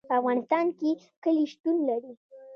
[0.07, 0.89] په افغانستان کې
[1.23, 2.13] کلي شتون لري.